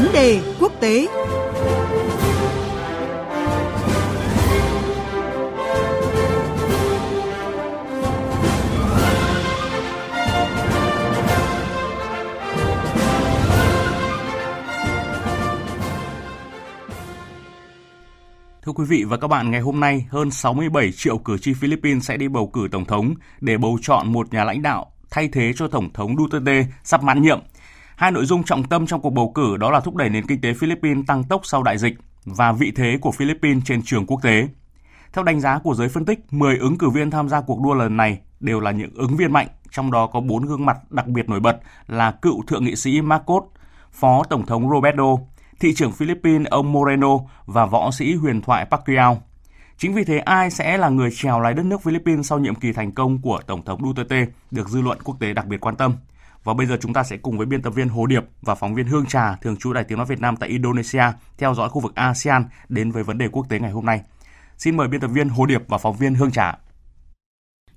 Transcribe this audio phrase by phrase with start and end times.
[0.00, 1.06] Vấn đề quốc tế
[18.62, 22.04] Thưa quý vị và các bạn, ngày hôm nay hơn 67 triệu cử tri Philippines
[22.04, 25.52] sẽ đi bầu cử tổng thống để bầu chọn một nhà lãnh đạo thay thế
[25.56, 27.40] cho tổng thống Duterte sắp mãn nhiệm.
[27.98, 30.40] Hai nội dung trọng tâm trong cuộc bầu cử đó là thúc đẩy nền kinh
[30.40, 34.22] tế Philippines tăng tốc sau đại dịch và vị thế của Philippines trên trường quốc
[34.22, 34.48] tế.
[35.12, 37.74] Theo đánh giá của giới phân tích, 10 ứng cử viên tham gia cuộc đua
[37.74, 41.06] lần này đều là những ứng viên mạnh, trong đó có 4 gương mặt đặc
[41.06, 43.44] biệt nổi bật là cựu thượng nghị sĩ Marcos,
[43.92, 45.16] phó tổng thống Roberto,
[45.60, 49.22] thị trưởng Philippines ông Moreno và võ sĩ huyền thoại Pacquiao.
[49.76, 52.72] Chính vì thế ai sẽ là người trèo lái đất nước Philippines sau nhiệm kỳ
[52.72, 55.94] thành công của Tổng thống Duterte được dư luận quốc tế đặc biệt quan tâm.
[56.44, 58.74] Và bây giờ chúng ta sẽ cùng với biên tập viên Hồ Điệp và phóng
[58.74, 61.04] viên Hương Trà, thường trú Đài Tiếng Nói Việt Nam tại Indonesia,
[61.38, 64.00] theo dõi khu vực ASEAN đến với vấn đề quốc tế ngày hôm nay.
[64.58, 66.58] Xin mời biên tập viên Hồ Điệp và phóng viên Hương Trà.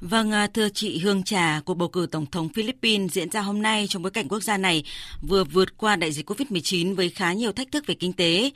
[0.00, 3.62] Vâng, à, thưa chị Hương Trà, cuộc bầu cử Tổng thống Philippines diễn ra hôm
[3.62, 4.84] nay trong bối cảnh quốc gia này
[5.22, 8.50] vừa vượt qua đại dịch COVID-19 với khá nhiều thách thức về kinh tế.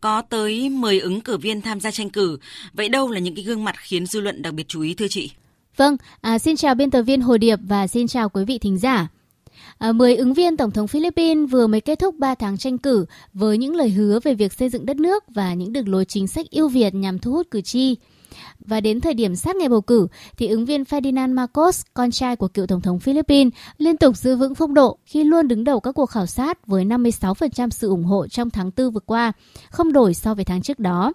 [0.00, 2.38] Có tới 10 ứng cử viên tham gia tranh cử.
[2.72, 5.08] Vậy đâu là những cái gương mặt khiến dư luận đặc biệt chú ý thưa
[5.08, 5.30] chị?
[5.76, 8.78] Vâng, à, xin chào biên tập viên Hồ Điệp và xin chào quý vị thính
[8.78, 9.08] giả.
[9.78, 13.06] À, 10 ứng viên Tổng thống Philippines vừa mới kết thúc 3 tháng tranh cử
[13.32, 16.26] với những lời hứa về việc xây dựng đất nước và những đường lối chính
[16.26, 17.96] sách ưu việt nhằm thu hút cử tri.
[18.58, 20.06] Và đến thời điểm sát ngày bầu cử,
[20.36, 24.36] thì ứng viên Ferdinand Marcos, con trai của cựu Tổng thống Philippines, liên tục giữ
[24.36, 28.04] vững phong độ khi luôn đứng đầu các cuộc khảo sát với 56% sự ủng
[28.04, 29.32] hộ trong tháng 4 vừa qua,
[29.70, 31.12] không đổi so với tháng trước đó.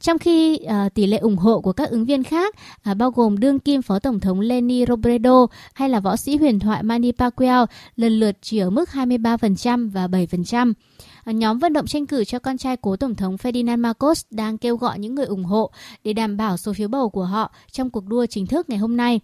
[0.00, 2.54] Trong khi uh, tỷ lệ ủng hộ của các ứng viên khác
[2.90, 6.58] uh, bao gồm đương kim phó tổng thống Leni Robredo hay là võ sĩ huyền
[6.58, 7.66] thoại Manny Pacquiao
[7.96, 10.72] lần lượt chỉ ở mức 23% và 7%.
[11.24, 14.58] Ờ, nhóm vận động tranh cử cho con trai cố Tổng thống Ferdinand Marcos đang
[14.58, 15.70] kêu gọi những người ủng hộ
[16.04, 18.96] để đảm bảo số phiếu bầu của họ trong cuộc đua chính thức ngày hôm
[18.96, 19.20] nay.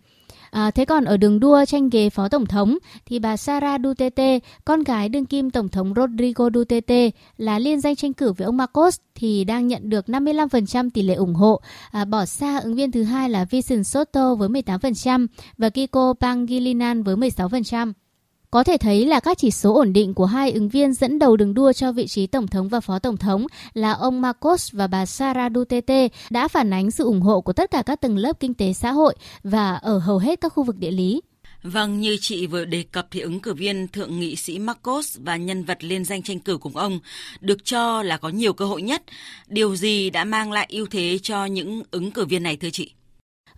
[0.51, 4.39] À, thế còn ở đường đua tranh ghế phó tổng thống thì bà Sara Duterte,
[4.65, 8.57] con gái đương kim tổng thống Rodrigo Duterte là liên danh tranh cử với ông
[8.57, 11.61] Marcos thì đang nhận được 55% tỷ lệ ủng hộ,
[11.91, 15.27] à, bỏ xa ứng viên thứ hai là Vincent Soto với 18%
[15.59, 17.93] và Kiko Pangilinan với 16%.
[18.51, 21.37] Có thể thấy là các chỉ số ổn định của hai ứng viên dẫn đầu
[21.37, 24.87] đường đua cho vị trí tổng thống và phó tổng thống là ông Marcos và
[24.87, 28.41] bà Sara Duterte đã phản ánh sự ủng hộ của tất cả các tầng lớp
[28.41, 31.21] kinh tế xã hội và ở hầu hết các khu vực địa lý.
[31.63, 35.37] Vâng, như chị vừa đề cập thì ứng cử viên thượng nghị sĩ Marcos và
[35.37, 36.99] nhân vật liên danh tranh cử cùng ông
[37.41, 39.03] được cho là có nhiều cơ hội nhất.
[39.49, 42.93] Điều gì đã mang lại ưu thế cho những ứng cử viên này thưa chị?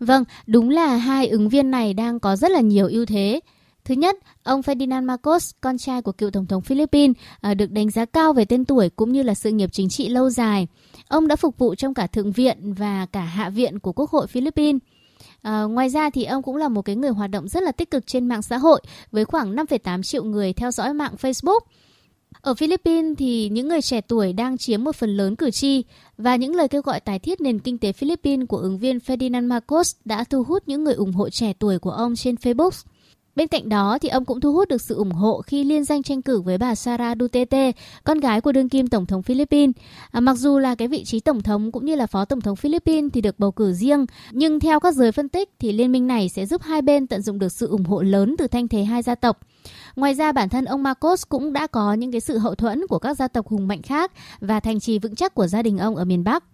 [0.00, 3.41] Vâng, đúng là hai ứng viên này đang có rất là nhiều ưu thế.
[3.91, 7.91] Thứ nhất, ông Ferdinand Marcos, con trai của cựu Tổng thống Philippines, à, được đánh
[7.91, 10.67] giá cao về tên tuổi cũng như là sự nghiệp chính trị lâu dài.
[11.09, 14.27] Ông đã phục vụ trong cả Thượng viện và cả Hạ viện của Quốc hội
[14.27, 14.81] Philippines.
[15.43, 17.91] À, ngoài ra thì ông cũng là một cái người hoạt động rất là tích
[17.91, 18.81] cực trên mạng xã hội
[19.12, 21.61] với khoảng 5,8 triệu người theo dõi mạng Facebook.
[22.41, 25.84] Ở Philippines thì những người trẻ tuổi đang chiếm một phần lớn cử tri
[26.19, 29.49] và những lời kêu gọi tái thiết nền kinh tế Philippines của ứng viên Ferdinand
[29.49, 32.84] Marcos đã thu hút những người ủng hộ trẻ tuổi của ông trên Facebook.
[33.41, 36.03] Bên cạnh đó thì ông cũng thu hút được sự ủng hộ khi liên danh
[36.03, 37.73] tranh cử với bà Sara Duterte,
[38.05, 39.77] con gái của đương kim tổng thống Philippines.
[40.11, 42.56] À, mặc dù là cái vị trí tổng thống cũng như là phó tổng thống
[42.56, 46.06] Philippines thì được bầu cử riêng, nhưng theo các giới phân tích thì liên minh
[46.06, 48.84] này sẽ giúp hai bên tận dụng được sự ủng hộ lớn từ thanh thế
[48.84, 49.41] hai gia tộc.
[49.97, 52.99] Ngoài ra bản thân ông Marcos cũng đã có những cái sự hậu thuẫn của
[52.99, 55.97] các gia tộc hùng mạnh khác và thành trì vững chắc của gia đình ông
[55.97, 56.45] ở miền Bắc.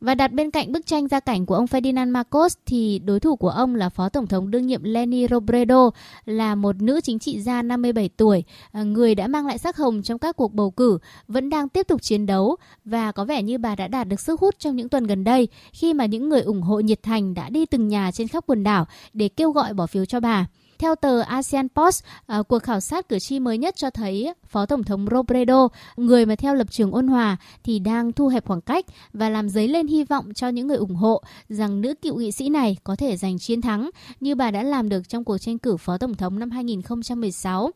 [0.00, 3.36] Và đặt bên cạnh bức tranh gia cảnh của ông Ferdinand Marcos thì đối thủ
[3.36, 5.90] của ông là Phó Tổng thống đương nhiệm Leni Robredo
[6.24, 10.02] là một nữ chính trị gia 57 tuổi, à, người đã mang lại sắc hồng
[10.02, 13.58] trong các cuộc bầu cử, vẫn đang tiếp tục chiến đấu và có vẻ như
[13.58, 16.40] bà đã đạt được sức hút trong những tuần gần đây khi mà những người
[16.40, 19.74] ủng hộ nhiệt thành đã đi từng nhà trên khắp quần đảo để kêu gọi
[19.74, 20.46] bỏ phiếu cho bà.
[20.80, 24.66] Theo tờ ASEAN Post, à, cuộc khảo sát cử tri mới nhất cho thấy Phó
[24.66, 28.60] Tổng thống Robredo, người mà theo lập trường ôn hòa, thì đang thu hẹp khoảng
[28.60, 32.18] cách và làm dấy lên hy vọng cho những người ủng hộ rằng nữ cựu
[32.18, 33.90] nghị sĩ này có thể giành chiến thắng
[34.20, 37.70] như bà đã làm được trong cuộc tranh cử Phó Tổng thống năm 2016.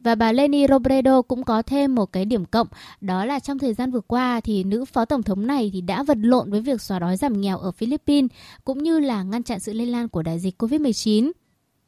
[0.00, 2.66] Và bà Leni Robredo cũng có thêm một cái điểm cộng,
[3.00, 6.02] đó là trong thời gian vừa qua thì nữ phó tổng thống này thì đã
[6.02, 8.30] vật lộn với việc xóa đói giảm nghèo ở Philippines
[8.64, 11.30] cũng như là ngăn chặn sự lây lan của đại dịch Covid-19.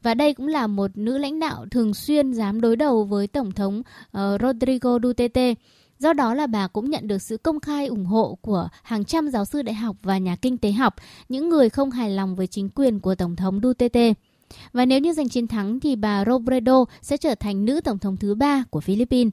[0.02, 3.52] Và đây cũng là một nữ lãnh đạo thường xuyên dám đối đầu với Tổng
[3.52, 5.54] thống uh, Rodrigo Duterte.
[5.98, 9.28] Do đó là bà cũng nhận được sự công khai ủng hộ của hàng trăm
[9.28, 10.94] giáo sư đại học và nhà kinh tế học,
[11.28, 14.12] những người không hài lòng với chính quyền của Tổng thống Duterte.
[14.72, 18.16] Và nếu như giành chiến thắng thì bà Robredo sẽ trở thành nữ tổng thống
[18.16, 19.32] thứ ba của Philippines.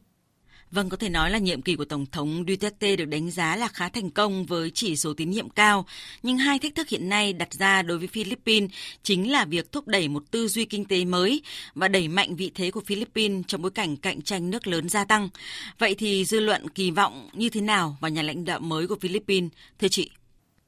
[0.72, 3.68] Vâng, có thể nói là nhiệm kỳ của Tổng thống Duterte được đánh giá là
[3.68, 5.86] khá thành công với chỉ số tín nhiệm cao.
[6.24, 8.72] Nhưng hai thách thức hiện nay đặt ra đối với Philippines
[9.04, 11.42] chính là việc thúc đẩy một tư duy kinh tế mới
[11.75, 15.06] và đẩy mạnh vị thế của Philippines trong bối cảnh cạnh tranh nước lớn gia
[15.06, 15.30] tăng.
[15.80, 18.98] Vậy thì dư luận kỳ vọng như thế nào vào nhà lãnh đạo mới của
[19.02, 19.52] Philippines?
[19.80, 20.10] Thưa chị.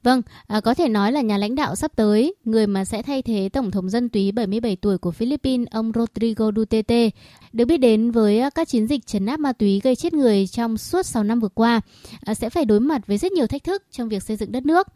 [0.03, 3.21] Vâng, à, có thể nói là nhà lãnh đạo sắp tới, người mà sẽ thay
[3.21, 7.09] thế Tổng thống dân túy 77 tuổi của Philippines, ông Rodrigo Duterte,
[7.53, 10.47] được biết đến với à, các chiến dịch trấn áp ma túy gây chết người
[10.47, 11.81] trong suốt 6 năm vừa qua,
[12.25, 14.65] à, sẽ phải đối mặt với rất nhiều thách thức trong việc xây dựng đất
[14.65, 14.87] nước.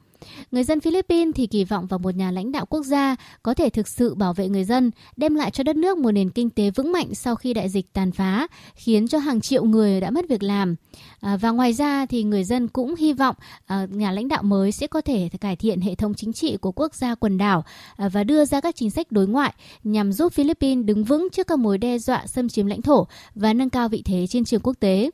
[0.52, 3.70] Người dân Philippines thì kỳ vọng vào một nhà lãnh đạo quốc gia có thể
[3.70, 6.70] thực sự bảo vệ người dân, đem lại cho đất nước một nền kinh tế
[6.70, 10.26] vững mạnh sau khi đại dịch tàn phá, khiến cho hàng triệu người đã mất
[10.30, 10.76] việc làm.
[11.20, 13.36] À, và ngoài ra thì người dân cũng hy vọng
[13.66, 16.72] à, nhà lãnh đạo mới sẽ có thể cải thiện hệ thống chính trị của
[16.72, 17.64] quốc gia quần đảo
[17.96, 19.54] à, và đưa ra các chính sách đối ngoại
[19.84, 23.54] nhằm giúp Philippines đứng vững trước các mối đe dọa xâm chiếm lãnh thổ và
[23.54, 25.10] nâng cao vị thế trên trường quốc tế.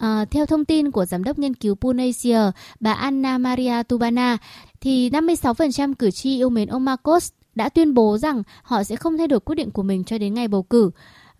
[0.00, 2.40] À, theo thông tin của giám đốc nghiên cứu Punasia,
[2.80, 4.38] bà Anna Maria Tubana,
[4.80, 9.18] thì 56% cử tri yêu mến ông Marcos đã tuyên bố rằng họ sẽ không
[9.18, 10.90] thay đổi quyết định của mình cho đến ngày bầu cử.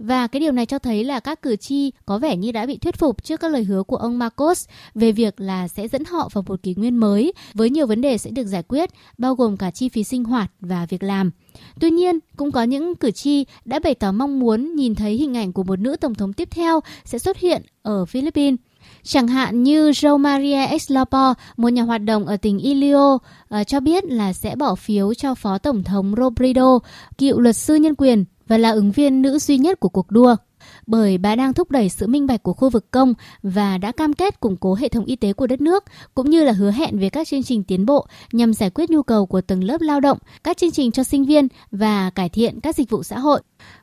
[0.00, 2.78] Và cái điều này cho thấy là các cử tri có vẻ như đã bị
[2.78, 6.28] thuyết phục trước các lời hứa của ông Marcos về việc là sẽ dẫn họ
[6.32, 9.56] vào một kỷ nguyên mới với nhiều vấn đề sẽ được giải quyết, bao gồm
[9.56, 11.30] cả chi phí sinh hoạt và việc làm.
[11.80, 15.36] Tuy nhiên, cũng có những cử tri đã bày tỏ mong muốn nhìn thấy hình
[15.36, 18.58] ảnh của một nữ tổng thống tiếp theo sẽ xuất hiện ở Philippines.
[19.02, 23.18] Chẳng hạn như Joe Maria Exlopo, một nhà hoạt động ở tỉnh Ilio,
[23.48, 26.78] ờ, cho biết là sẽ bỏ phiếu cho Phó Tổng thống Robredo,
[27.18, 30.36] cựu luật sư nhân quyền và là ứng viên nữ duy nhất của cuộc đua
[30.86, 34.12] bởi bà đang thúc đẩy sự minh bạch của khu vực công và đã cam
[34.12, 36.98] kết củng cố hệ thống y tế của đất nước, cũng như là hứa hẹn
[36.98, 40.00] về các chương trình tiến bộ nhằm giải quyết nhu cầu của từng lớp lao
[40.00, 43.40] động, các chương trình cho sinh viên và cải thiện các dịch vụ xã hội.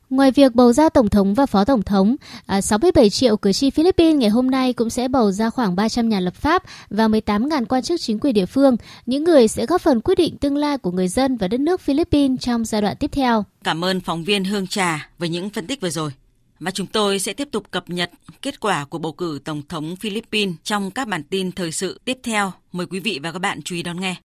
[0.10, 2.16] Ngoài việc bầu ra Tổng thống và Phó Tổng thống,
[2.46, 6.10] à, 67 triệu cử tri Philippines ngày hôm nay cũng sẽ bầu ra khoảng 300
[6.10, 8.76] nhà lập pháp và 18.000 quan chức chính quyền địa phương,
[9.06, 11.82] những người sẽ góp phần quyết định tương lai của người dân và đất nước
[11.82, 13.46] Philippines trong giai đoạn tiếp theo.
[13.64, 16.12] Cảm ơn phóng viên Hương Trà với những phân tích vừa rồi.
[16.60, 18.12] Và chúng tôi sẽ tiếp tục cập nhật
[18.42, 22.18] kết quả của bầu cử Tổng thống Philippines trong các bản tin thời sự tiếp
[22.24, 22.52] theo.
[22.72, 24.16] Mời quý vị và các bạn chú ý đón nghe.